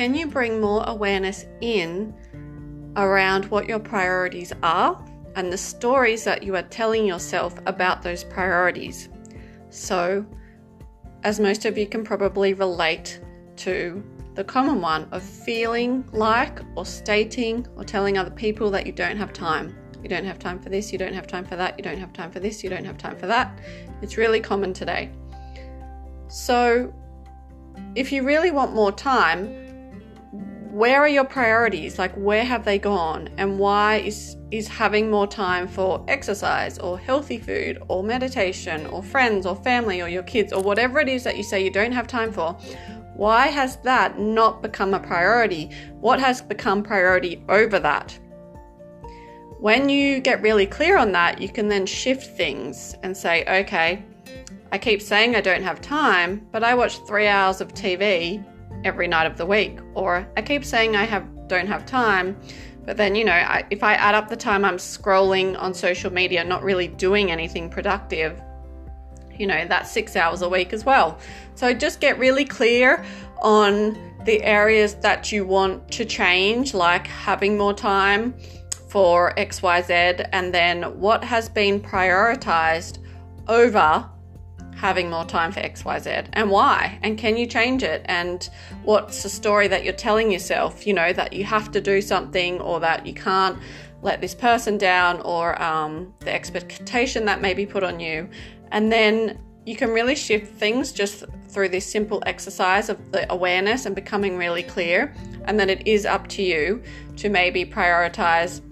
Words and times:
can 0.00 0.14
you 0.14 0.26
bring 0.26 0.62
more 0.62 0.82
awareness 0.86 1.44
in 1.60 2.14
around 2.96 3.44
what 3.50 3.68
your 3.68 3.78
priorities 3.78 4.50
are 4.62 4.98
and 5.36 5.52
the 5.52 5.58
stories 5.58 6.24
that 6.24 6.42
you 6.42 6.56
are 6.56 6.62
telling 6.62 7.04
yourself 7.04 7.58
about 7.66 8.00
those 8.00 8.24
priorities? 8.24 9.10
So, 9.68 10.24
as 11.22 11.38
most 11.38 11.66
of 11.66 11.76
you 11.76 11.86
can 11.86 12.02
probably 12.02 12.54
relate 12.54 13.20
to 13.56 14.02
the 14.36 14.42
common 14.42 14.80
one 14.80 15.06
of 15.12 15.22
feeling 15.22 16.08
like 16.12 16.60
or 16.76 16.86
stating 16.86 17.66
or 17.76 17.84
telling 17.84 18.16
other 18.16 18.30
people 18.30 18.70
that 18.70 18.86
you 18.86 18.92
don't 18.92 19.18
have 19.18 19.34
time. 19.34 19.76
You 20.02 20.08
don't 20.08 20.24
have 20.24 20.38
time 20.38 20.60
for 20.60 20.70
this, 20.70 20.92
you 20.92 20.98
don't 20.98 21.12
have 21.12 21.26
time 21.26 21.44
for 21.44 21.56
that, 21.56 21.78
you 21.78 21.84
don't 21.84 21.98
have 21.98 22.14
time 22.14 22.30
for 22.30 22.40
this, 22.40 22.64
you 22.64 22.70
don't 22.70 22.86
have 22.86 22.96
time 22.96 23.18
for 23.18 23.26
that. 23.26 23.60
It's 24.00 24.16
really 24.16 24.40
common 24.40 24.72
today. 24.72 25.10
So, 26.28 26.90
if 27.94 28.10
you 28.10 28.22
really 28.22 28.50
want 28.50 28.72
more 28.72 28.92
time, 28.92 29.69
where 30.80 30.98
are 31.02 31.08
your 31.08 31.26
priorities? 31.26 31.98
Like, 31.98 32.14
where 32.14 32.42
have 32.42 32.64
they 32.64 32.78
gone? 32.78 33.28
And 33.36 33.58
why 33.58 33.96
is, 33.96 34.38
is 34.50 34.66
having 34.66 35.10
more 35.10 35.26
time 35.26 35.68
for 35.68 36.02
exercise 36.08 36.78
or 36.78 36.98
healthy 36.98 37.36
food 37.36 37.82
or 37.88 38.02
meditation 38.02 38.86
or 38.86 39.02
friends 39.02 39.44
or 39.44 39.56
family 39.56 40.00
or 40.00 40.08
your 40.08 40.22
kids 40.22 40.54
or 40.54 40.62
whatever 40.62 40.98
it 40.98 41.06
is 41.06 41.22
that 41.24 41.36
you 41.36 41.42
say 41.42 41.62
you 41.62 41.70
don't 41.70 41.92
have 41.92 42.06
time 42.06 42.32
for? 42.32 42.54
Why 43.14 43.48
has 43.48 43.76
that 43.82 44.18
not 44.18 44.62
become 44.62 44.94
a 44.94 45.00
priority? 45.00 45.70
What 46.00 46.18
has 46.18 46.40
become 46.40 46.82
priority 46.82 47.44
over 47.50 47.78
that? 47.78 48.18
When 49.58 49.90
you 49.90 50.20
get 50.20 50.40
really 50.40 50.64
clear 50.64 50.96
on 50.96 51.12
that, 51.12 51.42
you 51.42 51.50
can 51.50 51.68
then 51.68 51.84
shift 51.84 52.38
things 52.38 52.94
and 53.02 53.14
say, 53.14 53.44
okay, 53.60 54.02
I 54.72 54.78
keep 54.78 55.02
saying 55.02 55.36
I 55.36 55.42
don't 55.42 55.62
have 55.62 55.82
time, 55.82 56.48
but 56.50 56.64
I 56.64 56.74
watch 56.74 57.00
three 57.06 57.26
hours 57.26 57.60
of 57.60 57.74
TV 57.74 58.42
every 58.84 59.08
night 59.08 59.26
of 59.26 59.36
the 59.36 59.46
week. 59.46 59.78
Or 59.94 60.26
I 60.36 60.42
keep 60.42 60.64
saying 60.64 60.96
I 60.96 61.04
have 61.04 61.26
don't 61.48 61.66
have 61.66 61.84
time, 61.84 62.36
but 62.84 62.96
then 62.96 63.14
you 63.14 63.24
know 63.24 63.32
I, 63.32 63.64
if 63.70 63.82
I 63.82 63.94
add 63.94 64.14
up 64.14 64.28
the 64.28 64.36
time 64.36 64.64
I'm 64.64 64.76
scrolling 64.76 65.58
on 65.58 65.74
social 65.74 66.12
media, 66.12 66.44
not 66.44 66.62
really 66.62 66.88
doing 66.88 67.30
anything 67.30 67.68
productive, 67.70 68.40
you 69.36 69.46
know 69.46 69.66
that's 69.66 69.90
six 69.90 70.16
hours 70.16 70.42
a 70.42 70.48
week 70.48 70.72
as 70.72 70.84
well. 70.84 71.18
So 71.54 71.72
just 71.72 72.00
get 72.00 72.18
really 72.18 72.44
clear 72.44 73.04
on 73.42 73.98
the 74.24 74.42
areas 74.42 74.94
that 74.96 75.32
you 75.32 75.44
want 75.46 75.90
to 75.92 76.04
change, 76.04 76.74
like 76.74 77.06
having 77.06 77.56
more 77.56 77.72
time 77.72 78.34
for 78.88 79.32
XYZ, 79.36 80.28
and 80.32 80.52
then 80.52 80.82
what 81.00 81.24
has 81.24 81.48
been 81.48 81.80
prioritized 81.80 82.98
over 83.48 84.08
having 84.76 85.10
more 85.10 85.24
time 85.24 85.52
for 85.52 85.60
XYZ 85.60 86.28
and 86.32 86.50
why? 86.50 86.98
And 87.02 87.18
can 87.18 87.36
you 87.36 87.46
change 87.46 87.82
it? 87.82 88.02
And 88.06 88.48
what's 88.82 89.22
the 89.22 89.28
story 89.28 89.68
that 89.68 89.84
you're 89.84 89.92
telling 89.92 90.30
yourself, 90.30 90.86
you 90.86 90.94
know, 90.94 91.12
that 91.12 91.32
you 91.32 91.44
have 91.44 91.70
to 91.72 91.80
do 91.80 92.00
something 92.00 92.60
or 92.60 92.80
that 92.80 93.06
you 93.06 93.14
can't 93.14 93.58
let 94.02 94.20
this 94.20 94.34
person 94.34 94.78
down 94.78 95.20
or 95.20 95.60
um, 95.60 96.14
the 96.20 96.32
expectation 96.32 97.24
that 97.26 97.40
may 97.40 97.54
be 97.54 97.66
put 97.66 97.82
on 97.82 98.00
you. 98.00 98.28
And 98.72 98.90
then 98.90 99.38
you 99.66 99.76
can 99.76 99.90
really 99.90 100.14
shift 100.14 100.54
things 100.54 100.92
just 100.92 101.24
through 101.48 101.68
this 101.68 101.84
simple 101.84 102.22
exercise 102.26 102.88
of 102.88 103.12
the 103.12 103.30
awareness 103.30 103.84
and 103.86 103.94
becoming 103.94 104.36
really 104.38 104.62
clear. 104.62 105.14
And 105.44 105.60
then 105.60 105.68
it 105.68 105.86
is 105.86 106.06
up 106.06 106.28
to 106.28 106.42
you 106.42 106.82
to 107.16 107.28
maybe 107.28 107.64
prioritize 107.64 108.62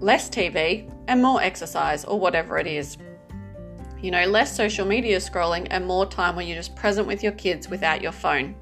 less 0.00 0.30
TV 0.30 0.90
and 1.08 1.22
more 1.22 1.42
exercise 1.42 2.04
or 2.04 2.18
whatever 2.18 2.58
it 2.58 2.66
is 2.66 2.96
you 4.02 4.10
know, 4.10 4.24
less 4.26 4.54
social 4.54 4.86
media 4.86 5.18
scrolling 5.18 5.66
and 5.70 5.86
more 5.86 6.06
time 6.06 6.36
where 6.36 6.44
you're 6.44 6.56
just 6.56 6.76
present 6.76 7.06
with 7.06 7.22
your 7.22 7.32
kids 7.32 7.68
without 7.68 8.00
your 8.00 8.12
phone. 8.12 8.54